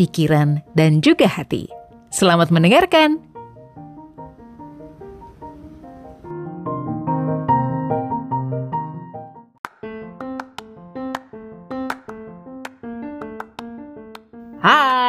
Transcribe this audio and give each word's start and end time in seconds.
pikiran, 0.00 0.64
dan 0.72 1.04
juga 1.04 1.28
hati. 1.28 1.68
Selamat 2.08 2.48
mendengarkan! 2.48 3.29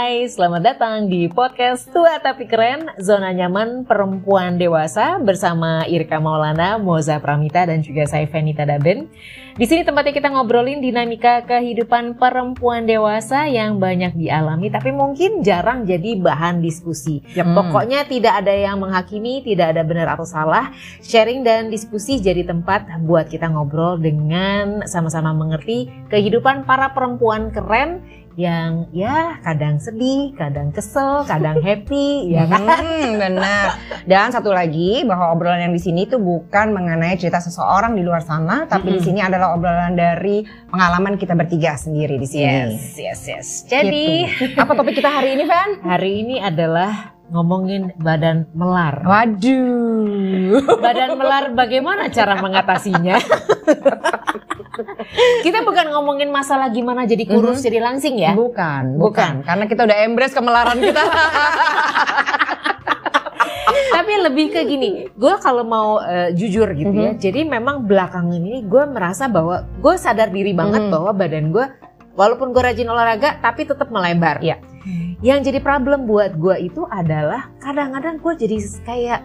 Hai, 0.01 0.25
selamat 0.25 0.65
datang 0.65 1.13
di 1.13 1.29
podcast 1.29 1.85
Tua 1.93 2.17
Tapi 2.17 2.49
Keren, 2.49 2.89
Zona 2.97 3.29
Nyaman 3.37 3.85
Perempuan 3.85 4.57
Dewasa 4.57 5.21
bersama 5.21 5.85
Irka 5.85 6.17
Maulana, 6.17 6.81
Moza 6.81 7.21
Pramita, 7.21 7.69
dan 7.69 7.85
juga 7.85 8.09
saya 8.09 8.25
Venita 8.25 8.65
Daben. 8.65 9.05
Di 9.53 9.65
sini 9.69 9.85
tempatnya 9.85 10.09
kita 10.09 10.33
ngobrolin 10.33 10.81
dinamika 10.81 11.45
kehidupan 11.45 12.17
perempuan 12.17 12.89
dewasa 12.89 13.45
yang 13.45 13.77
banyak 13.77 14.17
dialami, 14.17 14.73
tapi 14.73 14.89
mungkin 14.89 15.45
jarang 15.45 15.85
jadi 15.85 16.17
bahan 16.17 16.65
diskusi. 16.65 17.21
Ya, 17.37 17.45
Pokoknya 17.45 18.01
tidak 18.09 18.41
ada 18.41 18.57
yang 18.57 18.81
menghakimi, 18.81 19.45
tidak 19.45 19.77
ada 19.77 19.85
benar 19.85 20.17
atau 20.17 20.25
salah. 20.25 20.73
Sharing 21.05 21.45
dan 21.45 21.69
diskusi 21.69 22.17
jadi 22.17 22.41
tempat 22.41 22.89
buat 23.05 23.29
kita 23.29 23.53
ngobrol 23.53 24.01
dengan 24.01 24.81
sama-sama 24.89 25.29
mengerti 25.29 25.93
kehidupan 26.09 26.65
para 26.65 26.89
perempuan 26.89 27.53
keren 27.53 28.20
yang 28.33 28.87
ya 28.91 29.39
kadang 29.39 29.77
sedih, 29.77 30.31
kadang 30.33 30.71
kesel, 30.71 31.23
kadang 31.23 31.59
happy, 31.59 32.31
ya 32.31 32.47
kan? 32.47 32.79
Hmm, 32.79 33.19
benar. 33.19 33.65
Dan 34.03 34.31
satu 34.31 34.49
lagi 34.49 35.03
bahwa 35.03 35.35
obrolan 35.35 35.67
yang 35.67 35.73
di 35.73 35.81
sini 35.81 36.05
itu 36.05 36.15
bukan 36.15 36.71
mengenai 36.71 37.15
cerita 37.15 37.37
seseorang 37.37 37.91
di 37.91 38.01
luar 38.01 38.23
sana, 38.23 38.63
tapi 38.65 38.95
di 38.95 39.01
sini 39.01 39.19
adalah 39.19 39.51
obrolan 39.51 39.93
dari 39.93 40.41
pengalaman 40.67 41.15
kita 41.15 41.35
bertiga 41.35 41.75
sendiri 41.75 42.15
di 42.15 42.27
sini. 42.27 42.71
Yes, 42.71 42.95
yes, 42.95 43.21
yes. 43.27 43.47
Jadi 43.67 44.23
Gitu. 44.31 44.55
apa 44.55 44.71
topik 44.73 44.95
kita 44.95 45.11
hari 45.11 45.35
ini, 45.35 45.43
Van? 45.43 45.69
hari 45.83 46.23
ini 46.23 46.35
adalah 46.39 47.13
ngomongin 47.27 47.95
badan 47.95 48.43
melar. 48.51 49.07
Waduh. 49.07 50.59
Badan 50.83 51.15
melar 51.15 51.55
bagaimana 51.55 52.11
cara 52.11 52.35
mengatasinya? 52.37 53.15
kita 55.41 55.61
bukan 55.61 55.91
ngomongin 55.91 56.29
masalah 56.29 56.69
gimana 56.69 57.03
jadi 57.03 57.25
kurus, 57.25 57.59
jadi 57.59 57.79
langsing 57.79 58.15
ya. 58.15 58.31
Bukan, 58.31 58.95
Bukan. 58.95 59.01
bukan, 59.01 59.33
Karena 59.43 59.65
kita 59.65 59.81
udah 59.83 59.97
embrace 60.01 60.31
kemelaran 60.31 60.77
kita. 60.77 61.03
Tapi 63.91 64.13
lebih 64.17 64.47
ke 64.49 64.61
gini, 64.63 64.89
gue 65.09 65.33
kalau 65.37 65.61
mau 65.61 65.99
eh, 65.99 66.31
jujur 66.31 66.65
gitu 66.71 66.91
ya, 66.91 67.11
jadi 67.13 67.43
memang 67.43 67.85
belakangan 67.85 68.33
ini 68.33 68.63
gue 68.63 68.83
merasa 68.85 69.27
bahwa 69.27 69.61
gue 69.77 69.95
sadar 69.95 70.27
diri 70.27 70.51
banget 70.51 70.87
Mhm. 70.87 70.91
bahwa 70.91 71.11
badan 71.11 71.51
gue, 71.51 71.65
walaupun 72.13 72.49
gue 72.49 72.61
rajin 72.61 72.87
olahraga, 72.87 73.37
tapi 73.37 73.63
tetap 73.63 73.87
melebar. 73.87 74.39
Iya. 74.41 74.57
Yang 75.21 75.51
jadi 75.51 75.59
problem 75.61 76.09
buat 76.09 76.33
gue 76.33 76.65
itu 76.65 76.81
adalah 76.83 77.53
kadang-kadang 77.59 78.17
gue 78.17 78.33
jadi 78.37 78.57
kayak 78.81 79.21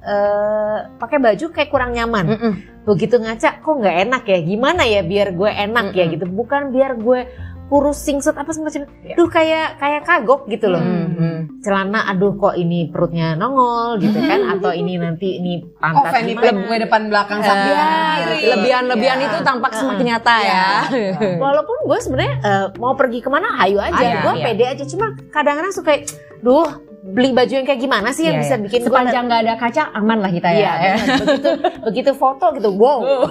eh 0.00 0.78
pakai 0.96 1.18
baju 1.18 1.46
kayak 1.50 1.68
kurang 1.68 1.92
nyaman. 1.92 2.24
Mm-mm. 2.28 2.52
Begitu 2.82 3.16
ngaca, 3.16 3.60
kok 3.60 3.74
nggak 3.76 3.96
enak 4.04 4.22
ya? 4.24 4.38
Gimana 4.40 4.82
ya 4.84 5.00
biar 5.00 5.32
gue 5.32 5.50
enak 5.50 5.92
ya 5.92 6.04
Mm-mm. 6.04 6.14
gitu? 6.14 6.24
Bukan 6.26 6.70
biar 6.70 6.96
gue 6.96 7.20
kurus 7.66 8.02
singset 8.02 8.34
apa 8.34 8.50
semacam. 8.50 8.82
Iya. 9.00 9.14
Duh 9.14 9.30
kayak 9.30 9.78
kayak 9.78 10.02
kagok 10.02 10.50
gitu 10.50 10.66
loh 10.66 10.82
Mhm. 10.82 11.62
celana 11.62 12.02
aduh 12.04 12.34
kok 12.34 12.58
ini 12.58 12.90
perutnya 12.90 13.38
nongol 13.38 13.94
gitu 13.96 14.18
kan 14.18 14.42
atau 14.50 14.72
ini 14.72 14.98
nanti 14.98 15.38
ini 15.38 15.62
pantat 15.78 16.10
Fanny 16.10 16.34
gimana 16.34 16.66
gue 16.66 16.76
depan 16.82 17.02
belakang 17.06 17.38
Eh, 17.38 17.46
samping 17.46 17.76
gitu. 17.78 18.48
lebihan-lebihan 18.50 19.18
Iya. 19.20 19.26
itu 19.30 19.36
tampak 19.44 19.70
semakin 19.72 20.02
nyata 20.08 20.34
ya. 20.40 20.66
Iya. 20.90 21.14
walaupun 21.46 21.76
gue 21.86 21.98
sebenarnya 22.00 22.34
eh, 22.42 22.66
mau 22.74 22.98
pergi 22.98 23.18
ke 23.20 23.30
mana 23.30 23.54
hayu 23.54 23.78
aja 23.78 24.02
gue 24.18 24.34
iya. 24.34 24.42
pede 24.42 24.64
aja 24.66 24.84
cuma 24.86 25.06
kadang-kadang 25.30 25.70
suka 25.70 25.92
duh 26.40 26.66
beli 27.02 27.30
baju 27.30 27.48
yang 27.50 27.64
kayak 27.64 27.80
gimana 27.80 28.08
sih 28.10 28.24
yang 28.24 28.36
Iya, 28.36 28.42
bisa 28.42 28.54
iya. 28.54 28.62
bikin 28.62 28.80
sepanjang 28.82 29.24
nggak 29.24 29.40
ada 29.40 29.54
kaca 29.56 29.82
aman 29.92 30.18
lah 30.18 30.28
kita 30.28 30.48
ya. 30.50 30.72
benar. 30.76 31.16
begitu 31.18 31.50
begitu 31.86 32.10
foto 32.12 32.46
gitu 32.52 32.68
wow 32.70 33.00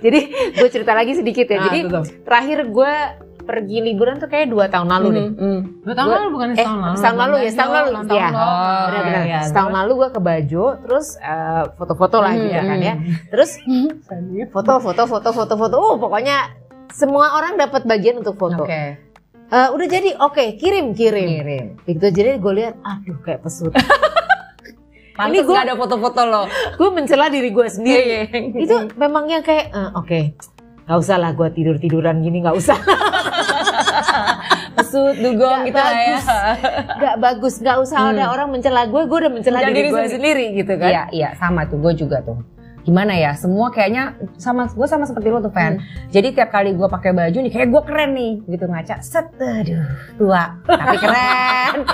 jadi 0.00 0.20
gue 0.52 0.68
cerita 0.68 0.92
lagi 0.92 1.12
sedikit 1.14 1.46
ya 1.46 1.56
Nah, 1.56 1.64
jadi 1.66 1.78
tuh. 1.84 2.04
terakhir 2.22 2.58
gue 2.66 2.92
pergi 3.40 3.78
liburan 3.82 4.14
tuh 4.16 4.28
kayak 4.28 4.46
dua 4.46 4.70
tahun 4.70 4.86
lalu 4.88 5.08
nih 5.10 5.28
Mhm, 5.28 5.42
mhm. 5.42 5.60
Dua 5.82 5.94
tahun 5.96 6.06
Gua- 6.06 6.16
lalu 6.16 6.28
bukan 6.30 6.48
eh, 6.48 6.62
lalu. 6.62 6.94
setahun 6.94 7.18
lalu 7.18 7.34
ya, 7.34 7.50
setahun 7.50 7.72
lalu. 7.72 7.90
Iya. 8.08 8.28
Oh, 8.30 8.86
iya, 9.24 9.40
Setahun 9.42 9.72
lalu 9.74 9.92
gue 9.96 10.08
ke 10.08 10.20
Bajo, 10.20 10.64
terus 10.78 11.06
eh, 11.18 11.62
foto-foto 11.74 12.16
lah 12.20 12.30
Hmm, 12.30 12.42
gitu 12.44 12.54
kan 12.54 12.70
hmm. 12.72 12.86
ya. 12.86 12.94
Terus 13.28 13.50
foto, 14.54 14.72
foto, 14.78 15.02
foto, 15.04 15.28
foto, 15.32 15.54
foto. 15.56 15.74
Oh 15.76 15.96
pokoknya 15.98 16.36
semua 16.92 17.34
orang 17.34 17.56
dapat 17.56 17.82
bagian 17.82 18.18
untuk 18.18 18.36
foto. 18.36 18.62
Oke. 18.62 19.09
Eh, 19.50 19.68
udah 19.68 19.86
jadi, 19.88 20.10
oke 20.16 20.54
kirim, 20.56 20.94
kirim. 20.94 21.26
Kirim. 21.28 21.64
Begitu 21.82 22.06
jadi 22.14 22.38
gue 22.38 22.52
lihat, 22.54 22.74
aduh 22.80 23.18
kayak 23.20 23.42
pesut. 23.42 23.74
Pantes 25.18 25.36
Ini 25.36 25.44
nggak 25.44 25.64
ada 25.66 25.74
foto-foto 25.74 26.22
lo. 26.22 26.42
gue 26.78 26.88
mencela 26.88 27.26
diri 27.26 27.50
gue 27.50 27.66
sendiri. 27.66 27.98
Iya, 28.00 28.20
iya. 28.30 28.56
Itu 28.56 28.76
memang 28.94 29.26
yang 29.26 29.42
kayak, 29.42 29.66
eh, 29.68 29.90
oke, 29.92 30.20
nggak 30.86 30.98
usah 30.98 31.16
lah 31.18 31.34
gue 31.34 31.48
tidur 31.50 31.76
tiduran 31.76 32.22
gini 32.22 32.40
nggak 32.40 32.56
usah. 32.56 32.78
Pesut, 34.76 35.18
dugong 35.18 35.66
gitu 35.66 35.76
lah 35.76 35.92
ya. 35.92 36.14
bagus. 36.14 36.24
Nggak 36.96 37.16
bagus, 37.18 37.54
nggak 37.58 37.78
usah 37.82 37.98
ada 38.08 38.24
orang 38.30 38.48
mencela 38.48 38.86
gue, 38.86 39.02
gue 39.02 39.18
udah 39.18 39.32
mencela 39.32 39.58
Mencela 39.58 39.68
diri, 39.68 39.76
diri 39.76 39.88
gue 39.88 39.98
sendiri. 40.00 40.14
sendiri 40.14 40.44
gitu 40.56 40.72
kan. 40.78 40.90
Iya, 40.90 41.02
iya, 41.10 41.28
sama 41.36 41.66
tuh. 41.66 41.78
Gue 41.78 41.92
juga 41.92 42.22
tuh. 42.22 42.38
Gimana 42.90 43.14
ya? 43.14 43.30
Semua 43.32 43.70
kayaknya 43.70 44.04
sama 44.34 44.66
gue 44.66 44.82
sama 44.84 45.06
seperti 45.06 45.30
lo 45.30 45.38
tuh, 45.38 45.48
Fan. 45.48 45.78
Jadi 46.08 46.34
tiap 46.34 46.50
kali 46.50 46.74
gue 46.74 46.88
pakai 46.88 47.14
baju 47.14 47.38
nih, 47.38 47.48
kayak 47.48 47.70
gue 47.70 47.82
keren 47.84 48.10
nih, 48.12 48.32
gitu 48.44 48.66
ngaca. 48.66 48.98
Set, 48.98 49.30
aduh, 49.32 49.78
tua, 50.18 50.58
tapi 50.66 50.96
keren. 50.98 51.74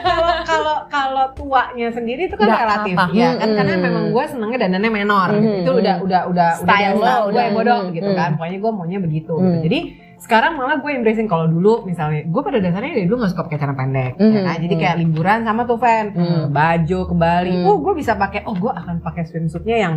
Kalau 0.00 0.34
kalau 0.42 0.76
kalau 0.88 1.24
tuanya 1.32 1.88
sendiri 1.90 2.26
itu 2.26 2.34
kan 2.34 2.46
Nggak 2.46 2.60
relatif 2.60 2.96
apa-apa. 2.96 3.14
ya 3.14 3.28
kan 3.32 3.46
Hmm. 3.46 3.56
karena 3.56 3.72
memang 3.78 4.04
gue 4.10 4.24
senangnya 4.26 4.58
dandannya 4.60 4.90
menor 4.92 5.28
gitu. 5.32 5.46
Hmm. 5.46 5.60
Itu 5.62 5.70
udah 5.76 5.96
udah 6.00 6.20
udah 6.26 6.50
Style 6.58 6.94
udah 6.96 7.14
lo, 7.16 7.24
gue 7.24 7.38
udah. 7.38 7.46
bodoh 7.54 7.80
Hmm. 7.80 7.94
gitu 7.94 8.10
kan. 8.12 8.30
Pokoknya 8.34 8.58
gue 8.58 8.72
maunya 8.72 8.98
begitu. 8.98 9.18
gitu. 9.30 9.34
Hmm. 9.38 9.62
Jadi 9.62 9.78
sekarang 10.20 10.52
malah 10.54 10.78
gue 10.78 10.90
embracing 10.92 11.24
kalau 11.24 11.48
dulu 11.48 11.82
misalnya 11.82 12.22
gue 12.22 12.40
pada 12.40 12.58
dasarnya 12.58 12.92
dari 12.92 13.04
dulu 13.04 13.24
gak 13.24 13.32
suka 13.32 13.48
pakai 13.48 13.56
celana 13.56 13.74
pendek 13.74 14.12
ya 14.12 14.22
Hmm. 14.22 14.44
kan? 14.44 14.56
jadi 14.60 14.74
kayak 14.76 14.96
liburan 14.98 15.38
sama 15.42 15.62
tuh 15.64 15.76
fan 15.76 16.04
Hmm. 16.10 16.20
ke 16.20 16.26
Bajo 16.50 16.98
ke 17.04 17.14
Bali 17.14 17.52
Hmm. 17.52 17.64
oh 17.64 17.76
gue 17.78 17.92
bisa 17.94 18.12
pakai 18.14 18.44
oh 18.44 18.52
gue 18.52 18.68
akan 18.70 19.00
pakai 19.00 19.24
swimsuitnya 19.24 19.76
yang 19.80 19.94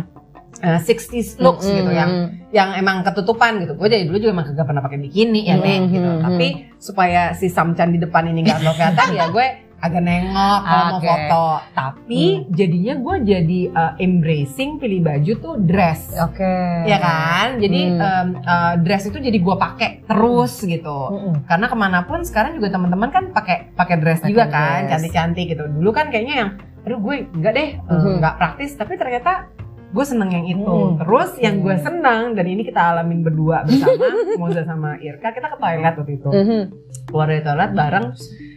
uh, 0.60 0.78
60s 0.78 1.36
looks 1.38 1.62
Hmm, 1.62 1.76
gitu 1.76 1.90
yang 1.90 2.10
yang 2.48 2.68
emang 2.72 3.02
ketutupan 3.02 3.58
gitu. 3.58 3.74
Gue 3.74 3.86
dari 3.86 4.06
dulu 4.06 4.16
juga 4.16 4.32
emang 4.32 4.46
kagak 4.46 4.64
pernah 4.64 4.80
pakai 4.80 4.98
bikini 4.98 5.40
ya 5.44 5.54
Hmm, 5.54 5.62
Nek 5.62 5.80
gitu. 5.90 6.08
hmm, 6.08 6.22
Tapi 6.22 6.46
supaya 6.78 7.22
si 7.32 7.46
Samchan 7.46 7.90
di 7.90 7.98
depan 7.98 8.24
ini 8.24 8.40
nggak 8.42 8.58
terlalu 8.58 8.76
kelihatan 8.78 9.08
ya 9.12 9.24
gue 9.28 9.46
agak 9.84 10.00
nengok 10.00 10.58
kalau 10.62 10.84
mau 10.86 10.96
Oke. 10.96 11.04
foto. 11.06 11.44
Tapi 11.70 12.22
jadinya 12.50 12.94
gue 12.96 13.16
jadi 13.22 13.60
uh, 13.70 13.92
embracing 13.98 14.70
pilih 14.78 15.00
baju 15.02 15.32
tuh 15.36 15.54
dress. 15.60 16.16
Oke. 16.16 16.56
Ya 16.84 16.96
kan, 16.98 17.58
jadi 17.58 17.80
Hmm. 17.84 18.00
um, 18.00 18.28
uh, 18.40 18.74
dress 18.80 19.04
itu 19.04 19.18
jadi 19.18 19.36
gue 19.36 19.56
pakai 19.58 19.90
terus 20.02 20.56
gitu. 20.58 20.98
Mm-mm. 21.10 21.44
Karena 21.44 21.66
ke 21.66 21.76
mana 21.76 21.98
pun 22.02 22.24
sekarang 22.24 22.56
juga 22.56 22.72
teman-teman 22.72 23.10
kan 23.10 23.24
pakai 23.30 23.74
pakai 23.74 23.96
dress 23.98 24.18
Pakai 24.18 24.30
juga 24.30 24.44
kan, 24.48 24.80
dress. 24.80 24.90
cantik-cantik 24.90 25.46
gitu. 25.46 25.68
Dulu 25.68 25.90
kan 25.90 26.08
kayaknya 26.08 26.34
yang, 26.38 26.50
aduh 26.80 26.98
gue 26.98 27.14
enggak 27.30 27.52
deh, 27.52 27.68
Mhm. 27.84 28.12
nggak 28.18 28.34
praktis. 28.34 28.72
Tapi 28.72 28.94
ternyata 28.94 29.52
gue 29.90 30.02
seneng 30.02 30.26
yang 30.28 30.46
itu. 30.48 30.64
Hmm. 30.66 30.98
Terus 30.98 31.30
yang 31.38 31.60
gue 31.60 31.76
senang 31.78 32.32
dan 32.32 32.46
ini 32.46 32.62
kita 32.62 32.80
alamin 32.90 33.20
berdua 33.20 33.62
bersama 33.62 34.02
Moza 34.40 34.64
sama 34.64 34.98
Irka, 34.98 35.30
kita 35.30 35.46
ke 35.46 35.56
toilet 35.56 35.94
waktu 35.94 36.12
itu. 36.14 36.28
Mhm. 36.28 36.60
Keluar 37.04 37.26
dari 37.28 37.42
toilet 37.42 37.70
bareng, 37.70 38.06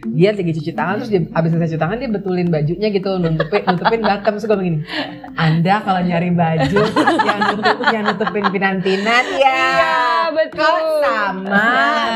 dia 0.00 0.30
lagi 0.30 0.52
cuci 0.52 0.72
tangan 0.72 0.94
terus 0.96 1.10
dia 1.10 1.22
abis 1.28 1.48
selesai 1.50 1.68
cuci 1.68 1.80
tangan 1.80 1.96
dia 1.96 2.06
betulin 2.08 2.48
bajunya 2.48 2.88
gitu 2.88 3.10
nutupin 3.16 3.62
nutupin 3.64 4.00
bottom 4.00 4.32
terus 4.32 4.44
gue 4.44 4.56
begini 4.56 4.78
anda 5.34 5.74
kalau 5.80 6.00
nyari 6.00 6.30
baju 6.30 6.78
yang 7.20 7.38
nutup 7.50 7.78
yang 7.88 8.04
nutupin 8.06 8.44
pinantinan 8.48 9.24
ya 9.34 9.66
betul. 10.30 10.62
kok 10.62 10.78
sama 11.02 11.66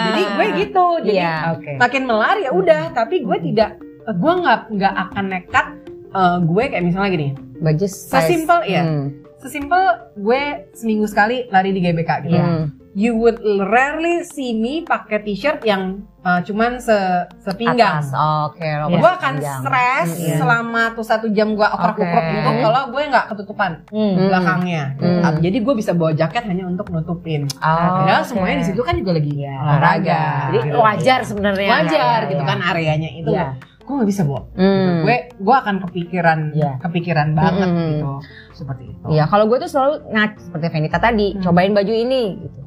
jadi 0.06 0.23
gue 0.29 0.46
gitu 0.61 0.87
jadi 1.02 1.11
Iya, 1.12 1.34
oke. 1.52 1.73
makin 1.76 2.02
melar 2.05 2.37
ya 2.38 2.50
udah 2.50 2.82
tapi 2.93 3.20
gue 3.20 3.38
tidak 3.43 3.76
gue 4.05 4.32
nggak 4.37 4.61
nggak 4.70 4.94
akan 5.00 5.25
nekat 5.28 5.67
eh, 6.08 6.37
gue 6.40 6.62
kayak 6.64 6.85
misalnya 6.85 7.11
gini 7.11 7.28
Baju. 7.56 7.87
Sesimpel, 7.87 8.58
iya. 8.64 8.82
Hmm. 8.82 9.06
sesimpel 9.38 9.82
gue 10.17 10.43
seminggu 10.73 11.06
sekali 11.06 11.46
lari 11.49 11.70
di 11.70 11.81
GBK 11.81 12.11
gitu 12.25 12.35
Hmm. 12.37 12.64
you 12.93 13.11
would 13.12 13.38
rarely 13.64 14.23
see 14.25 14.52
me 14.52 14.82
pakai 14.82 15.19
t-shirt 15.20 15.62
yang 15.62 16.02
uh, 16.22 16.40
cuman 16.42 16.78
se 16.78 16.96
sepinggang. 17.38 18.02
Oke, 18.46 18.64
lo 18.64 18.86
gue 18.88 19.10
akan 19.12 19.34
stres 19.38 20.08
Hmm, 20.08 20.22
iya. 20.22 20.36
selama 20.38 20.82
tuh 20.92 21.02
satu 21.02 21.26
jam 21.28 21.52
gue 21.52 21.62
oprek-oprek 21.64 22.22
Oke. 22.22 22.32
gitu 22.32 22.50
kalau 22.62 22.82
gue 22.88 23.02
nggak 23.04 23.26
ketutupan. 23.28 23.72
Hmm. 23.88 24.14
belakangnya. 24.22 24.82
Hmm. 24.96 25.20
Uh, 25.20 25.32
Jadi 25.38 25.58
gue 25.58 25.74
bisa 25.74 25.92
bawa 25.92 26.12
jaket 26.12 26.42
hanya 26.44 26.64
untuk 26.64 26.88
nutupin. 26.88 27.46
Oh, 27.58 28.00
Padahal 28.00 28.22
oke. 28.22 28.28
semuanya 28.28 28.56
di 28.58 28.66
situ 28.66 28.80
kan 28.80 28.94
juga 28.94 29.12
lagi 29.12 29.30
Iya, 29.32 29.54
olahraga. 29.56 30.22
Jadi 30.48 30.58
gitu. 30.64 30.78
wajar 30.78 31.20
sebenarnya. 31.22 31.69
Wajar 31.72 32.19
Iya, 32.20 32.30
gitu 32.30 32.42
iya. 32.42 32.48
kan 32.48 32.58
areanya 32.62 33.10
itu. 33.10 33.30
Iya. 33.30 33.46
Gue 33.82 33.94
nggak 33.98 34.08
bisa 34.08 34.22
bawa. 34.22 34.42
Hmm. 34.54 35.02
Gue 35.02 35.16
gue 35.34 35.56
akan 35.56 35.75
kepikiran 35.82 36.38
Iya. 36.54 36.72
kepikiran 36.78 37.28
banget 37.34 37.68
Hmm. 37.68 37.88
gitu 37.90 38.10
seperti 38.54 38.84
itu. 38.88 39.04
Iya, 39.10 39.25
kalau 39.26 39.44
gue 39.46 39.58
tuh 39.58 39.66
selalu 39.66 40.06
nah 40.08 40.30
seperti 40.32 40.66
Venita 40.70 40.98
tadi, 40.98 41.34
Hmm. 41.34 41.42
cobain 41.42 41.72
baju 41.72 41.90
ini 41.90 42.22
gitu. 42.38 42.62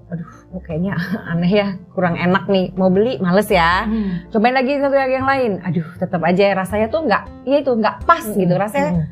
Kok 0.55 0.63
kayaknya 0.63 0.95
aneh 1.31 1.51
ya, 1.51 1.67
kurang 1.91 2.15
enak 2.15 2.47
nih. 2.47 2.71
Mau 2.73 2.87
beli 2.87 3.19
males 3.19 3.47
ya. 3.47 3.83
Hmm. 3.83 4.23
Cobain 4.29 4.55
lagi 4.55 4.79
satu 4.79 4.95
yang 4.95 5.11
yang 5.13 5.27
lain. 5.27 5.51
Aduh, 5.61 5.83
tetap 5.99 6.23
aja 6.23 6.55
rasanya 6.55 6.87
tuh 6.87 7.03
nggak, 7.03 7.23
iya 7.43 7.57
itu 7.59 7.71
nggak 7.71 7.95
pas 8.03 8.23
gitu. 8.23 8.53
Rasanya 8.55 8.91
Hmm. 8.95 9.05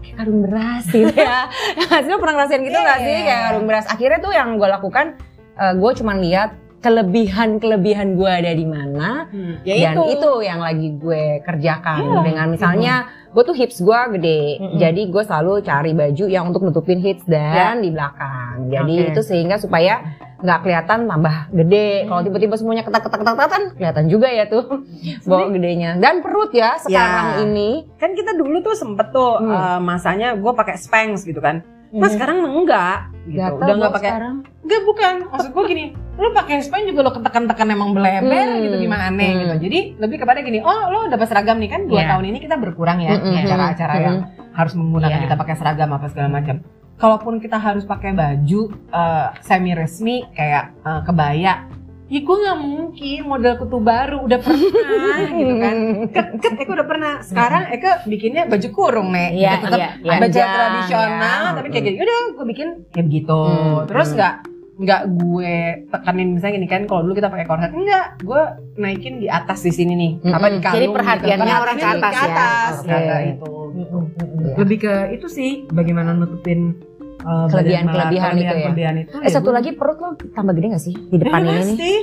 kayak 0.00 0.14
karung 0.16 0.40
beras 0.40 0.84
gitu 0.96 1.12
ya. 1.12 1.52
Hasilnya 1.84 2.16
pernah 2.16 2.34
ngerasain 2.34 2.62
gitu 2.62 2.72
nggak 2.74 2.98
sih 2.98 3.12
Iya. 3.12 3.22
kayak 3.22 3.40
karung 3.44 3.66
beras. 3.68 3.84
Akhirnya 3.86 4.18
tuh 4.18 4.32
yang 4.32 4.48
gue 4.56 4.68
lakukan, 4.70 5.06
eh, 5.54 5.72
gue 5.76 5.90
cuman 5.94 6.16
lihat 6.18 6.50
kelebihan-kelebihan 6.80 8.14
gue 8.14 8.30
ada 8.30 8.50
di 8.50 8.64
mana 8.64 9.26
Hmm. 9.26 9.62
dan 9.62 9.94
itu 10.08 10.30
yang 10.40 10.58
lagi 10.58 10.88
gue 10.92 11.22
kerjakan 11.40 11.98
Iya, 12.00 12.18
dengan 12.22 12.46
misalnya 12.48 12.94
gue 13.28 13.42
tuh 13.42 13.52
hips 13.52 13.78
gue 13.78 13.98
gede 14.12 14.42
Mm-mm. 14.58 14.74
jadi 14.76 15.02
gue 15.06 15.22
selalu 15.22 15.52
cari 15.60 15.92
baju 15.92 16.24
yang 16.26 16.44
untuk 16.46 16.62
nutupin 16.62 16.98
hips 16.98 17.22
dan 17.24 17.78
di 17.78 17.88
belakang 17.88 18.66
jadi 18.68 18.94
Oke. 18.96 19.08
itu 19.08 19.20
sehingga 19.22 19.56
supaya 19.56 20.02
nggak 20.36 20.58
kelihatan 20.60 21.04
tambah 21.04 21.36
gede 21.52 22.08
kalau 22.08 22.20
tiba-tiba 22.22 22.54
semuanya 22.56 22.80
ketat 22.80 23.02
ketat 23.02 23.20
ketat 23.20 23.36
ketat 23.38 23.62
kelihatan 23.72 24.04
juga 24.08 24.28
ya 24.28 24.44
tuh 24.46 24.64
bawa 25.28 25.46
gedenya 25.48 25.94
dan 25.96 26.20
perut 26.20 26.50
ya 26.50 26.80
sekarang 26.80 27.26
Ya. 27.30 27.44
ini 27.44 27.70
Kan 27.94 28.16
kita 28.16 28.32
dulu 28.32 28.58
tuh 28.60 28.72
sempet 28.72 29.10
tuh 29.10 29.36
Hmm. 29.36 29.52
uh, 29.52 29.78
masanya 29.78 30.32
gue 30.32 30.52
pakai 30.52 30.74
Spanx 30.74 31.22
gitu 31.22 31.38
kan. 31.38 31.60
Nah 31.90 32.06
Hmm. 32.06 32.14
sekarang 32.14 32.38
enggak 32.46 32.96
gitu. 33.26 33.36
Gatel 33.36 33.58
Udah 33.58 33.74
nggak 33.74 33.90
Bos, 33.90 33.96
pakai 33.98 34.10
sekarang 34.10 34.36
Enggak 34.60 34.82
bukan, 34.86 35.14
maksud 35.26 35.50
gue 35.50 35.64
gini, 35.66 35.84
lu 36.14 36.28
pakai 36.30 36.54
Spanx 36.62 36.82
juga 36.86 37.00
lo 37.02 37.10
ketekan-tekan 37.10 37.66
emang 37.68 37.90
beleber 37.90 38.46
Hmm. 38.46 38.62
gitu 38.62 38.76
gimana 38.78 39.02
aneh 39.10 39.28
Hmm. 39.28 39.40
gitu. 39.42 39.54
Jadi 39.66 39.78
lebih 39.98 40.16
kepada 40.18 40.38
gini, 40.40 40.58
oh 40.62 40.80
lo 40.88 41.10
dapat 41.10 41.26
seragam 41.26 41.58
nih 41.58 41.66
kan 41.68 41.80
dua 41.84 42.00
Iya. 42.00 42.08
tahun 42.14 42.24
ini 42.30 42.38
kita 42.38 42.56
berkurang 42.56 42.98
ya 43.00 43.18
acara-acara 43.18 43.94
yang 43.98 44.16
harus 44.52 44.72
menggunakan 44.74 45.18
Iya. 45.18 45.24
kita 45.26 45.34
pakai 45.34 45.54
seragam 45.58 45.90
apa 45.90 46.06
segala 46.06 46.28
macam. 46.30 46.62
Kalaupun 46.94 47.40
kita 47.40 47.56
harus 47.56 47.82
pakai 47.82 48.12
baju 48.12 48.60
semi 49.40 49.72
resmi 49.72 50.22
kayak 50.30 50.70
eh, 50.80 51.00
kebaya, 51.02 51.66
ya 52.10 52.20
gue 52.20 52.36
nggak 52.42 52.58
mungkin 52.58 53.18
model 53.22 53.54
kutu 53.56 53.78
baru 53.78 54.18
udah 54.26 54.38
pernah 54.42 55.14
gitu 55.38 55.54
kan. 55.56 55.76
Ket, 56.10 56.26
ket, 56.42 56.52
Eko 56.58 56.70
udah 56.74 56.88
pernah. 56.90 57.12
Sekarang 57.22 57.70
Eko 57.70 57.90
bikinnya 58.04 58.50
baju 58.50 58.68
kurung 58.74 59.14
nih. 59.14 59.28
Iya, 59.38 59.50
Gitu, 59.54 59.64
tetap 59.70 59.78
iya, 59.78 59.90
iya. 59.94 60.18
baju 60.18 60.20
Panjang, 60.26 60.50
tradisional 60.50 61.40
ya. 61.46 61.54
tapi 61.54 61.68
kayak 61.70 61.84
gini. 61.86 61.96
Udah 62.02 62.18
gue 62.34 62.46
bikin 62.50 62.68
kayak 62.90 63.06
begitu. 63.06 63.38
Hmm, 63.38 63.86
Terus 63.86 64.08
hmm. 64.10 64.16
nggak 64.18 64.34
nggak 64.80 65.02
gue 65.12 65.54
tekanin 65.92 66.28
misalnya 66.32 66.56
gini 66.56 66.64
kan 66.64 66.82
kalau 66.88 67.04
dulu 67.04 67.12
kita 67.12 67.28
pakai 67.28 67.44
korset 67.44 67.68
enggak 67.68 68.16
gue 68.24 68.42
naikin 68.80 69.20
di 69.20 69.28
atas 69.28 69.60
di 69.60 69.76
sini 69.76 69.92
nih 69.92 70.12
Mm-mm. 70.24 70.32
apa 70.32 70.46
di 70.48 70.56
kalung 70.56 70.72
Jadi 70.72 70.86
gitu. 70.88 70.96
perhatiannya 70.96 71.54
orang 71.60 71.76
ke 71.76 71.84
atas 71.84 72.14
ke 72.16 72.16
ya. 72.16 72.32
atas 72.32 72.72
kata 72.88 73.16
itu. 73.28 73.52
Iya. 73.70 74.54
lebih 74.56 74.78
ke 74.80 74.94
itu 75.12 75.26
sih 75.28 75.50
bagaimana 75.68 76.16
nutupin 76.16 76.80
uh, 77.20 77.46
Kelebihan-kelebihan 77.46 78.32
itu 78.34 78.44
ya. 78.46 78.52
kelebihan 78.62 78.94
itu 78.98 79.14
eh 79.16 79.28
satu 79.28 79.50
lagi 79.50 79.70
perut 79.72 79.98
lo 79.98 80.08
tambah 80.30 80.52
gede 80.52 80.66
gak 80.70 80.82
sih 80.82 80.94
di 80.94 81.16
depan 81.16 81.40
ini 81.42 81.52
nih 81.64 81.76
sih 81.76 82.00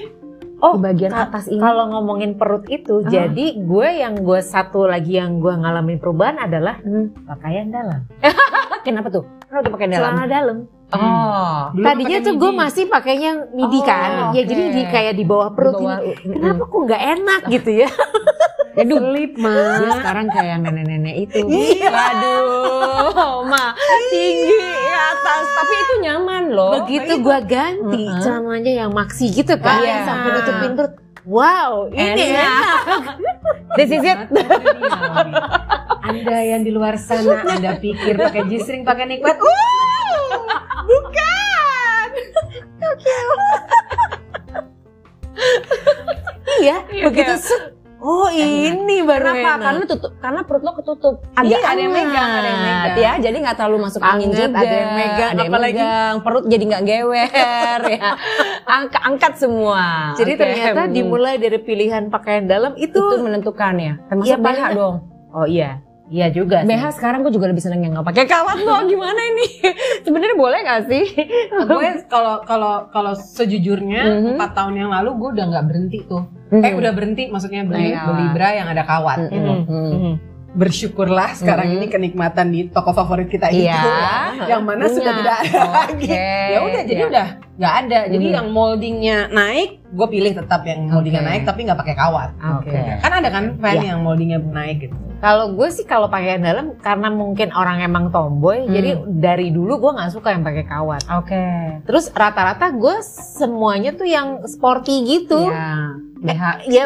Oh, 0.58 0.74
di 0.74 0.82
bagian 0.82 1.14
atas 1.14 1.46
ini 1.46 1.62
Kalau 1.62 1.86
ngomongin 1.88 2.34
perut 2.34 2.66
itu, 2.66 3.00
Ah. 3.00 3.06
jadi 3.06 3.62
gue 3.62 3.88
yang 3.94 4.18
gue 4.18 4.42
satu 4.42 4.90
lagi 4.90 5.14
yang 5.16 5.38
gue 5.38 5.54
ngalamin 5.54 6.02
perubahan 6.02 6.42
adalah 6.42 6.82
Hmm. 6.82 7.14
pakaian 7.30 7.70
dalam, 7.70 8.10
kenapa 8.82 9.14
tuh 9.14 9.30
kenapa 9.46 9.62
tuh 9.62 9.74
pakai 9.78 9.88
dalam 9.88 10.02
celana 10.10 10.26
dalam. 10.26 10.58
Oh 10.90 11.60
Dulu 11.70 11.84
Tadinya 11.84 12.18
tuh 12.22 12.34
gue 12.36 12.52
masih 12.54 12.84
pakainya 12.86 13.32
midi 13.50 13.80
Oh, 13.80 13.84
kan, 13.84 14.32
ya 14.32 14.42
jadi 14.42 14.64
di 14.72 14.84
kayak 14.84 15.14
di 15.14 15.24
bawah 15.24 15.52
perut 15.52 15.74
Di 15.74 15.84
bawah, 15.84 16.00
ini. 16.00 16.14
mm, 16.18 16.32
Kenapa 16.32 16.64
kok 16.64 16.80
nggak 16.82 17.02
enak 17.14 17.42
gitu 17.54 17.72
ya? 17.78 17.90
Aduh, 18.78 18.98
Selip 19.02 19.32
dia 19.34 19.42
mah 19.42 19.98
sekarang 19.98 20.28
kayak 20.30 20.56
nenek-nenek 20.62 21.16
itu. 21.20 21.40
Iya. 21.44 21.90
Waduh, 21.90 23.42
ma 23.52 23.74
tinggi 24.08 24.54
atas, 24.94 25.44
tapi 25.50 25.74
itu 25.76 25.94
nyaman 26.00 26.44
loh. 26.48 26.72
Begitu 26.78 27.14
gue 27.18 27.38
ganti 27.44 28.04
Mm-mm. 28.06 28.22
celananya 28.22 28.74
yang 28.86 28.92
maxi 28.94 29.34
gitu 29.34 29.58
kan, 29.58 29.82
Iya. 29.82 29.90
yang 29.90 30.02
sampai 30.06 30.30
nutupin 30.32 30.72
perut. 30.74 30.94
Wow, 31.26 31.92
ini 31.92 32.08
Enak. 32.32 32.40
enak. 32.40 32.74
This 33.78 33.92
is 33.92 34.00
it. 34.00 34.20
Anda 36.00 36.38
yang 36.40 36.62
di 36.62 36.72
luar 36.72 36.96
sana, 36.96 37.44
Anda 37.44 37.76
pikir 37.76 38.16
pakai 38.16 38.48
G-string, 38.48 38.82
pakai 38.82 39.06
nikmat, 39.08 39.36
Iya, 46.58 46.78
Iya, 46.90 47.04
begitu 47.06 47.34
set. 47.38 47.78
Oh 47.98 48.30
ini 48.30 49.02
baru 49.02 49.34
Kenapa? 49.34 49.42
enak. 49.42 49.58
Karena 49.60 49.84
tutup, 49.84 50.12
karena 50.22 50.42
perut 50.46 50.62
lo 50.62 50.72
ketutup. 50.76 51.16
Agak 51.34 51.50
Iya, 51.50 51.66
ada 51.66 51.82
yang 51.82 51.90
megang, 51.92 52.30
ada 52.32 52.48
yang 52.48 52.62
megang. 52.62 52.96
Ya, 52.96 53.12
jadi 53.20 53.36
nggak 53.42 53.56
terlalu 53.58 53.78
masuk 53.82 54.00
angin 54.00 54.30
juga. 54.30 54.54
ada 54.54 54.70
yang 54.72 54.94
megang, 54.94 55.18
ada 55.28 55.42
yang 55.42 55.50
apalagi- 55.50 55.82
megang. 55.82 56.14
Perut 56.22 56.44
jadi 56.46 56.64
nggak 56.64 56.84
gewer 56.84 57.30
ya. 57.90 58.00
Angkat, 58.78 59.02
angkat 59.02 59.34
semua. 59.38 60.14
Jadi 60.14 60.32
ternyata 60.36 60.82
Hmm. 60.86 60.94
dimulai 60.94 61.36
dari 61.38 61.58
pilihan 61.58 62.04
pakaian 62.08 62.46
dalam 62.46 62.78
itu. 62.78 63.02
itu 63.02 63.18
menentukan 63.18 63.74
ya. 63.76 63.94
Termasuk 64.06 64.30
Iya, 64.30 64.38
BH 64.38 64.62
dong. 64.74 64.96
Oh 65.28 65.46
iya, 65.46 65.82
iya 66.10 66.28
juga. 66.30 66.62
sih. 66.62 66.70
BH 66.70 66.84
sekarang 66.94 67.20
gue 67.22 67.32
juga 67.32 67.48
lebih 67.48 67.60
seneng 67.60 67.82
yang 67.82 67.94
nggak 67.94 68.08
pakai 68.08 68.26
kawat 68.26 68.58
loh. 68.60 68.80
Gimana 68.90 69.22
ini? 69.28 69.48
Sebenarnya 70.06 70.36
boleh 70.36 70.60
nggak 70.62 70.82
sih? 70.86 71.04
gue 71.50 71.88
kalau 72.06 72.42
kalau 72.42 72.74
kalau 72.88 73.14
sejujurnya 73.14 74.02
Mhm. 74.18 74.30
empat 74.36 74.52
tahun 74.54 74.74
yang 74.78 74.90
lalu 74.90 75.10
gue 75.18 75.30
udah 75.34 75.46
nggak 75.48 75.66
berhenti 75.66 76.00
tuh 76.04 76.24
Mhm. 76.48 76.64
eh 76.64 76.74
udah 76.74 76.92
berhenti 76.92 77.24
maksudnya 77.28 77.62
beli 77.62 77.92
Nah, 77.92 78.08
beli 78.08 78.26
bra 78.32 78.50
yang 78.52 78.68
ada 78.68 78.84
kawat 78.84 79.18
Mhm. 79.20 79.32
gitu 79.32 79.52
Mhm. 79.66 79.92
Mhm. 79.92 80.14
Bersyukurlah 80.58 81.38
sekarang 81.38 81.70
Mhm. 81.70 81.76
ini 81.78 81.86
kenikmatan 81.88 82.48
di 82.50 82.66
toko 82.68 82.90
favorit 82.92 83.30
kita 83.30 83.48
itu 83.48 83.70
Iya. 83.70 83.86
yang 84.52 84.66
mana 84.66 84.90
sudah 84.90 85.14
Punya. 85.14 85.20
tidak 85.22 85.38
ada 85.40 85.62
lagi 85.70 86.06
Oke. 86.10 86.34
ya 86.50 86.60
udah 86.60 86.82
jadi 86.84 86.98
Iya. 87.00 87.10
udah 87.10 87.28
nggak 87.58 87.74
ada 87.80 88.00
jadi 88.08 88.26
Mhm. 88.26 88.36
yang 88.36 88.48
moldingnya 88.50 89.18
naik 89.30 89.70
gue 89.88 90.08
pilih 90.08 90.34
tetap 90.34 90.62
yang 90.64 90.90
moldingnya 90.90 91.22
Oke. 91.22 91.30
naik 91.30 91.42
tapi 91.46 91.60
nggak 91.64 91.80
pakai 91.80 91.96
kawat 91.96 92.30
Oke. 92.58 92.74
kan 92.98 93.12
ada 93.14 93.30
kan 93.30 93.44
fan 93.56 93.76
Iya. 93.76 93.86
yang 93.88 94.02
moldingnya 94.02 94.40
naik 94.42 94.78
gitu 94.84 94.98
Kalau 95.18 95.50
gue 95.50 95.66
sih 95.68 95.82
kalau 95.82 96.06
pakaian 96.08 96.38
dalam 96.38 96.78
karena 96.78 97.10
mungkin 97.10 97.50
orang 97.50 97.82
emang 97.82 98.14
tomboy, 98.14 98.62
Hmm. 98.62 98.70
jadi 98.70 98.90
dari 99.10 99.50
dulu 99.50 99.82
gue 99.82 99.92
nggak 99.98 100.14
suka 100.14 100.30
yang 100.30 100.46
pakai 100.46 100.62
kawat. 100.62 101.10
Oke. 101.10 101.42
Terus 101.84 102.14
rata-rata 102.14 102.70
gue 102.70 103.02
semuanya 103.34 103.98
tuh 103.98 104.06
yang 104.06 104.46
sporty 104.46 104.94
gitu. 105.10 105.50
Ya. 105.50 105.98
BH. 106.22 106.44
Ya, 106.70 106.86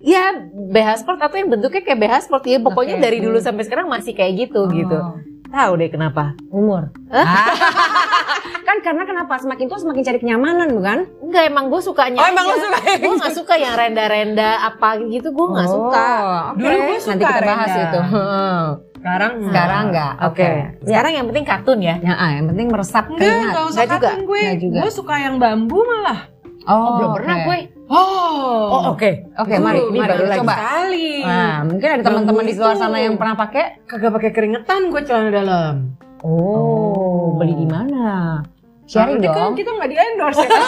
ya 0.00 0.32
BH 0.50 0.88
sport 0.98 1.20
atau 1.20 1.36
yang 1.36 1.48
bentuknya 1.48 1.80
kayak 1.80 1.98
BH 1.98 2.14
sport 2.24 2.44
ya. 2.44 2.58
Pokoknya 2.58 2.96
Oke. 2.96 3.04
dari 3.04 3.18
dulu 3.18 3.38
sampai 3.38 3.62
sekarang 3.62 3.86
masih 3.86 4.12
kayak 4.12 4.32
gitu 4.40 4.66
gitu. 4.70 4.96
Oh. 4.96 5.16
Tahu 5.46 5.72
deh 5.76 5.90
kenapa? 5.90 6.38
Umur. 6.48 6.94
Hah? 7.10 7.50
kan 8.66 8.78
karena 8.80 9.02
kenapa 9.02 9.34
semakin 9.34 9.66
tua 9.66 9.76
semakin 9.76 10.02
cari 10.04 10.18
kenyamanan 10.18 10.70
bukan? 10.70 10.98
Enggak 11.20 11.44
emang 11.44 11.66
gue 11.68 11.82
sukanya. 11.82 12.22
Oh, 12.22 12.28
emang 12.28 12.44
lu 12.46 12.56
suka 12.56 12.78
yang 12.86 13.00
Gue 13.02 13.14
nggak 13.18 13.34
suka 13.34 13.54
yang 13.58 13.74
renda-renda 13.74 14.50
apa 14.62 14.88
gitu. 15.02 15.28
Gue 15.30 15.46
nggak 15.50 15.66
Oh, 15.66 15.74
suka. 15.76 16.06
oke. 16.48 16.58
Dulu 16.60 16.76
gue 16.78 16.98
suka 16.98 17.10
Nanti 17.10 17.24
kita 17.26 17.40
bahas 17.42 17.66
renda. 17.68 17.82
itu. 17.82 18.00
sekarang 19.00 19.32
Sekarang 19.42 19.82
enggak. 19.90 20.12
Oke. 20.22 20.48
Sekarang 20.84 21.12
yang 21.12 21.26
penting 21.26 21.44
kartun 21.44 21.78
ya. 21.80 21.94
Ya, 21.98 22.14
ah, 22.14 22.30
yang 22.30 22.46
penting 22.46 22.66
meresap 22.68 23.04
enggak 23.08 23.18
keringat. 23.18 23.50
nggak 23.50 23.66
usah 23.66 23.82
juga. 23.82 23.98
katun 24.06 24.20
gue 24.22 24.40
Nggak 24.40 24.58
juga. 24.62 24.78
gue 24.78 24.90
suka 24.94 25.14
yang 25.18 25.34
bambu 25.42 25.78
malah 25.82 26.20
Oh, 26.62 26.88
belum 26.94 27.10
pernah 27.16 27.36
gue. 27.42 27.58
Oh 27.90 28.62
Oh 28.70 28.82
oke. 28.88 29.10
Oke, 29.36 29.54
mari, 29.56 29.78
Dulu, 29.78 29.90
ini 29.90 29.98
mari 29.98 30.10
baru 30.10 30.22
kita 30.24 30.36
coba. 30.38 30.54
sekali 30.54 31.08
Nah, 31.20 31.54
mungkin 31.64 31.88
ada 31.90 32.02
teman-teman 32.02 32.44
di 32.44 32.54
luar 32.54 32.76
sana 32.76 32.98
yang 32.98 33.14
pernah 33.14 33.34
pakai. 33.34 33.64
kagak 33.84 34.12
pakai 34.12 34.30
keringetan 34.30 34.80
gue 34.88 35.02
celana 35.02 35.30
dalam 35.30 35.74
Oh, 36.20 37.34
beli 37.34 37.54
di 37.54 37.66
mana? 37.66 38.38
Sharing 38.84 39.18
Nanti 39.18 39.28
kan 39.28 39.42
dong. 39.44 39.54
kita 39.54 39.70
nggak 39.72 39.88
di 39.88 39.96
endorse 39.96 40.40
ya 40.40 40.50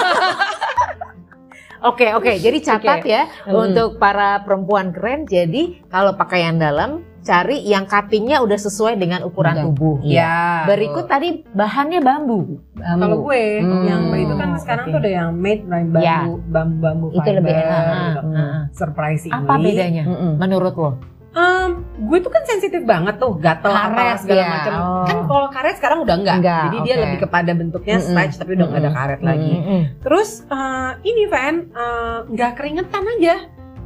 Oke 1.82 2.06
oke, 2.10 2.30
jadi 2.36 2.58
catat 2.60 2.98
Oke. 3.00 3.10
ya 3.10 3.26
Hmm. 3.42 3.58
untuk 3.60 3.98
para 3.98 4.38
perempuan 4.40 4.90
keren. 4.90 5.26
Jadi 5.26 5.82
kalau 5.88 6.14
pakaian 6.14 6.54
dalam 6.54 7.02
cari 7.22 7.62
yang 7.62 7.84
cuttingnya 7.84 8.38
udah 8.38 8.58
sesuai 8.58 8.94
dengan 8.94 9.22
ukuran 9.22 9.54
Betul. 9.54 9.66
tubuh. 9.70 9.96
Iya. 10.02 10.66
Berikut 10.66 11.06
tadi 11.06 11.28
bahannya 11.48 11.98
bambu. 11.98 12.58
Kalau 12.74 13.16
gue 13.22 13.42
Hmm. 13.58 13.84
yang 13.84 14.02
itu 14.12 14.34
kan 14.34 14.58
sekarang 14.58 14.84
Oke. 14.86 14.92
tuh 14.92 15.00
ada 15.00 15.10
yang 15.12 15.28
made 15.32 15.62
dari 15.62 15.86
bambu 15.86 16.02
Ya. 16.02 16.18
bambu 16.44 16.76
bambu 16.78 17.06
Itu 17.10 17.30
lebih 17.32 17.52
enak. 17.52 17.82
gitu. 17.86 18.20
Hmm. 18.26 18.58
Surprisingly 18.72 19.38
Apa 19.38 19.54
bedanya 19.56 20.02
Mm-mm. 20.04 20.32
menurut 20.36 20.74
lo? 20.74 20.90
Em, 21.32 21.70
gue 21.98 22.18
tuh 22.20 22.28
kan 22.28 22.44
sensitif 22.44 22.84
banget 22.84 23.16
tuh, 23.16 23.40
gatel 23.40 23.72
apa 23.72 23.96
Karet, 23.96 24.20
segala 24.20 24.36
ya. 24.36 24.48
macam. 24.52 24.72
Oh. 24.76 25.04
Kan 25.08 25.18
kalau 25.24 25.48
karet 25.48 25.74
sekarang 25.80 25.98
udah 26.04 26.14
enggak. 26.14 26.36
Enggak, 26.36 26.62
Jadi 26.62 26.76
dia 26.82 26.92
oke. 26.92 27.02
lebih 27.02 27.18
kepada 27.24 27.50
bentuknya 27.56 27.96
Mm-mm. 27.96 28.08
stretch 28.10 28.34
tapi 28.36 28.50
udah 28.52 28.66
nggak 28.68 28.76
ada 28.76 28.84
Mm-mm. 28.84 29.00
karet 29.00 29.20
lagi. 29.22 29.52
Mm-mm. 29.54 29.80
Terus 30.04 30.30
eh, 30.44 30.90
ini 31.02 31.22
Van 31.26 31.56
eh, 31.64 32.18
nggak 32.28 32.52
keringetan 32.52 33.04
aja. 33.16 33.34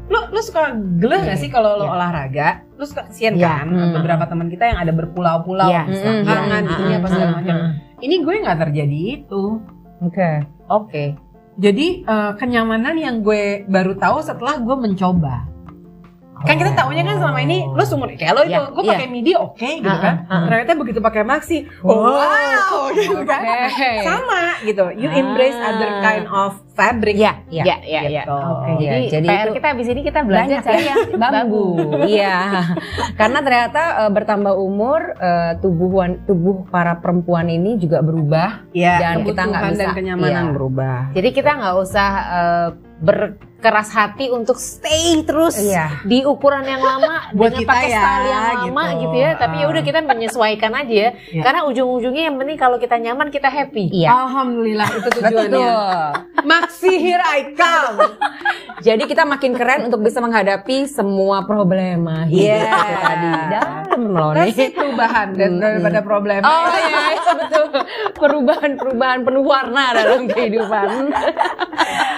Lo 0.06 0.30
lo 0.30 0.38
suka 0.38 0.70
geleh 0.72 1.18
nggak 1.26 1.38
sih 1.38 1.50
kalau 1.50 1.74
lo 1.76 1.84
Iya. 1.86 1.92
olahraga? 1.92 2.48
Lo 2.78 2.84
suka 2.86 3.10
kesian 3.10 3.34
Iya. 3.34 3.66
kan? 3.66 3.66
Beberapa 3.92 4.24
teman 4.26 4.46
kita 4.46 4.70
yang 4.70 4.78
ada 4.78 4.92
berpulau-pulau, 4.94 5.66
Iya. 5.66 5.82
misalkan, 5.84 6.22
tangan, 6.22 6.62
Iya. 6.62 6.72
itunya 6.72 6.96
apa 6.96 7.08
segala 7.10 7.30
macam. 7.34 7.56
Ini 7.96 8.14
gue 8.22 8.34
nggak 8.44 8.58
terjadi 8.62 9.00
itu. 9.18 9.44
Oke. 9.98 10.30
Oke. 10.68 11.04
Jadi 11.56 11.86
eh, 12.04 12.32
kenyamanan 12.36 12.94
yang 12.94 13.24
gue 13.24 13.64
baru 13.66 13.96
tahu 13.96 14.20
setelah 14.20 14.60
gue 14.60 14.76
mencoba. 14.76 15.48
Kan 16.46 16.56
kita 16.56 16.72
taunya 16.72 17.02
kan 17.02 17.16
selama 17.16 17.38
ini 17.38 17.58
lo 17.66 17.82
sumur 17.82 18.08
kayak 18.10 18.32
lo 18.32 18.42
itu, 18.42 18.52
Iya, 18.52 18.60
gue 18.68 18.82
iya. 18.82 18.90
pakai 18.94 19.08
midi 19.08 19.32
oke 19.34 19.68
gitu 19.76 19.90
Ah, 19.90 19.98
kan. 19.98 20.14
ah, 20.22 20.32
ah. 20.32 20.42
Ternyata 20.46 20.72
begitu 20.74 20.98
pakai 21.00 21.22
maxi, 21.22 21.58
Wow. 21.80 22.14
wow, 22.14 22.78
gitu 22.96 23.20
kan. 23.22 23.40
Oke. 23.66 23.90
Sama 24.00 24.42
gitu. 24.62 24.84
You 24.94 25.10
embrace 25.10 25.56
Ah. 25.56 25.68
other 25.68 25.90
kind 26.00 26.26
of 26.26 26.50
fabric. 26.72 27.16
Ya, 27.16 27.42
Iya, 27.48 27.64
ya, 27.64 27.76
ya, 27.82 28.00
ya. 28.02 28.22
gitu. 28.22 28.36
Oke, 28.36 28.70
Iya, 28.76 28.90
jadi, 28.92 29.04
jadi 29.10 29.26
PR 29.26 29.40
itu 29.40 29.52
kita 29.54 29.68
abis 29.72 29.86
ini 29.88 30.00
kita 30.02 30.20
belajar 30.22 30.46
Banyak 30.46 30.62
cari 30.62 30.76
ya. 30.76 30.86
yang 30.86 31.00
bambu. 31.16 31.66
Iya. 32.16 32.36
Karena 33.14 33.38
ternyata 33.40 33.82
eh, 33.98 34.10
bertambah 34.12 34.54
umur 34.54 35.00
eh, 35.16 35.52
tubuh 35.58 35.88
tubuh 36.22 36.56
para 36.66 36.96
perempuan 36.96 37.48
ini 37.48 37.76
juga 37.76 37.98
berubah 37.98 38.68
Ya, 38.70 39.00
Dan 39.00 39.24
kita 39.24 39.42
nggak 39.42 39.56
kebutuhan 39.56 39.72
dan 39.72 39.88
bisa- 39.88 39.96
kenyamanan 39.96 40.44
iya. 40.44 40.52
berubah. 40.52 40.98
Jadi 41.10 41.28
kita 41.32 41.50
nggak 41.56 41.74
usah 41.78 42.10
eh, 42.12 42.68
berkeras 42.96 43.92
hati 43.92 44.32
untuk 44.32 44.56
stay 44.56 45.20
terus 45.20 45.60
Iya. 45.60 46.00
di 46.00 46.24
ukuran 46.24 46.64
yang 46.64 46.80
lama 46.80 47.28
Buat 47.36 47.52
dengan 47.52 47.68
pakai 47.68 47.90
ya, 47.92 48.00
style 48.00 48.24
yang 48.24 48.44
lama 48.48 48.84
gitu. 48.88 49.00
gitu, 49.04 49.16
ya. 49.20 49.30
Tapi 49.36 49.54
ya 49.60 49.66
udah 49.68 49.82
kita 49.84 49.98
menyesuaikan 50.00 50.72
aja 50.72 50.94
ya. 50.94 51.10
Iya. 51.28 51.42
Karena 51.44 51.60
ujung-ujungnya 51.68 52.24
yang 52.32 52.36
penting 52.40 52.56
kalau 52.56 52.76
kita 52.80 52.96
nyaman 52.96 53.28
kita 53.28 53.52
happy. 53.52 53.92
Iya. 53.92 54.08
Alhamdulillah 54.08 54.88
itu 54.96 55.08
tujuannya. 55.12 55.44
Betul. 55.52 56.08
Maxi 56.48 56.92
here 56.96 57.20
I 57.20 57.52
come. 57.52 57.96
Jadi 58.76 59.08
kita 59.08 59.24
makin 59.24 59.56
keren 59.56 59.88
untuk 59.88 60.04
bisa 60.04 60.20
menghadapi 60.20 60.84
semua 60.84 61.42
problema 61.42 62.28
hidup 62.28 62.44
Iya. 62.60 62.76
tadi. 63.00 63.30
Dalam 63.48 64.00
loh 64.12 64.30
nih. 64.34 64.52
Kasih 64.52 64.68
perubahan 64.72 65.28
dan 65.32 65.50
daripada 65.56 66.00
problem. 66.04 66.40
Oh 66.44 66.68
iya, 66.68 67.00
iya, 67.16 67.32
betul. 67.32 67.64
Perubahan-perubahan 68.12 69.18
penuh 69.24 69.44
warna 69.44 69.84
dalam 69.92 70.28
kehidupan. 70.28 71.08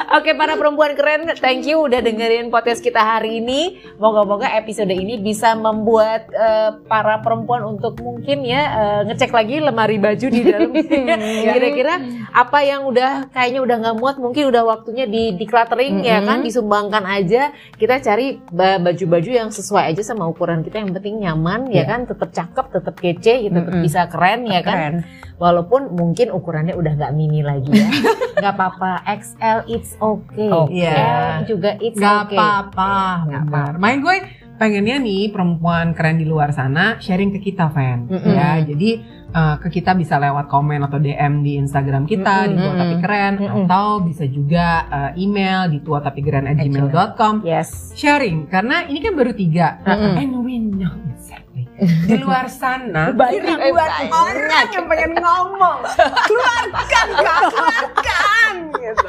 Oke 0.09 0.33
para 0.33 0.57
perempuan 0.57 0.97
keren, 0.97 1.29
thank 1.37 1.69
you 1.69 1.85
udah 1.85 2.01
dengerin 2.01 2.49
podcast 2.49 2.81
kita 2.81 2.97
hari 2.99 3.39
ini. 3.39 3.77
Moga-moga 4.01 4.49
episode 4.57 4.89
ini 4.89 5.21
bisa 5.21 5.53
membuat 5.53 6.33
eh, 6.33 6.71
para 6.89 7.21
perempuan 7.21 7.61
untuk 7.63 8.01
mungkin 8.01 8.41
ya 8.41 8.63
eh, 8.73 9.01
ngecek 9.07 9.31
lagi 9.31 9.61
lemari 9.61 10.01
baju 10.01 10.27
di 10.27 10.41
dalam. 10.43 10.73
Kira-kira 11.55 12.01
apa 12.33 12.59
yang 12.65 12.89
udah 12.89 13.29
kayaknya 13.31 13.61
udah 13.61 13.77
nggak 13.79 13.97
muat, 14.01 14.17
mungkin 14.17 14.49
udah 14.49 14.63
waktunya 14.65 15.05
di 15.05 15.37
decluttering 15.37 16.01
ya 16.01 16.25
kan, 16.25 16.41
disumbangkan 16.49 17.05
aja. 17.05 17.53
Kita 17.73 17.99
cari 17.99 18.41
ba- 18.49 18.81
baju-baju 18.81 19.31
yang 19.31 19.49
sesuai 19.49 19.93
aja 19.93 20.03
sama 20.03 20.25
ukuran 20.25 20.61
kita. 20.61 20.81
Yang 20.81 20.97
penting 20.97 21.21
nyaman 21.21 21.69
ya 21.69 21.77
Iya. 21.79 21.85
kan, 21.87 22.01
tetap 22.05 22.29
cakep, 22.31 22.67
tetap 22.73 22.95
kece, 22.97 23.35
tetap 23.47 23.65
Mm-mm. 23.69 23.85
bisa 23.85 24.09
keren 24.09 24.43
ya 24.45 24.61
kan. 24.61 24.77
Keren. 24.79 24.95
Walaupun 25.37 25.93
mungkin 25.93 26.29
ukurannya 26.29 26.73
udah 26.73 26.93
nggak 26.95 27.13
mini 27.13 27.41
lagi 27.41 27.71
ya. 27.71 27.87
Nggak 28.39 28.55
apa-apa, 28.55 28.91
XL 29.13 29.59
it's 29.67 29.95
okay. 29.97 30.47
Oke. 30.49 30.87
L 30.87 31.43
juga 31.45 31.75
it's 31.77 31.95
Gak 31.95 32.27
okay. 32.27 32.39
apa-apa, 32.39 32.91
Nggak 33.25 33.43
benar. 33.45 33.73
Main 33.77 33.99
gue 33.99 34.17
pengennya 34.59 34.99
nih 34.99 35.31
perempuan 35.31 35.95
keren 35.95 36.19
di 36.19 36.27
luar 36.27 36.51
sana 36.51 36.99
sharing 36.99 37.31
ke 37.31 37.41
kita, 37.41 37.71
Fan. 37.71 38.05
Mm-mm. 38.07 38.29
Ya, 38.29 38.59
jadi 38.61 38.91
uh, 39.31 39.57
ke 39.57 39.71
kita 39.71 39.95
bisa 39.95 40.17
lewat 40.17 40.47
komen 40.47 40.83
atau 40.83 40.99
DM 40.99 41.41
di 41.41 41.57
Instagram 41.57 42.05
kita 42.05 42.45
di 42.45 42.55
Tua. 42.55 42.73
Tapi 42.75 42.95
Keren 42.99 43.33
Mm-mm. 43.39 43.65
atau 43.65 43.87
bisa 44.01 44.25
juga 44.25 44.67
uh, 44.85 45.11
email 45.15 45.69
di 45.69 45.79
tuatapikeren@gmail.com 45.81 47.43
Yes. 47.43 47.95
sharing 47.95 48.47
karena 48.47 48.83
ini 48.85 48.99
kan 48.99 49.15
baru 49.15 49.31
tiga 49.31 49.79
Mm-mm. 49.83 50.15
and 50.17 50.33
we 50.43 50.59
know 50.59 50.91
exactly 51.09 51.65
di 51.79 52.19
luar 52.19 52.47
sana 52.47 53.15
Banyak, 53.15 53.39
ribuan 53.39 53.87
banyak. 53.87 54.11
orang 54.11 54.67
yang 54.69 54.87
pengen 54.87 55.13
ngomong 55.15 55.79
keluarkan 56.27 57.07
kak 57.15 57.39
keluarkan 57.47 58.53
gitu. 58.75 59.07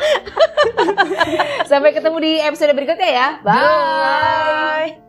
Sampai 1.70 1.90
ketemu 1.92 2.18
di 2.20 2.34
episode 2.40 2.74
berikutnya 2.74 3.10
ya. 3.10 3.28
Bye. 3.42 3.58
Bye. 4.94 5.09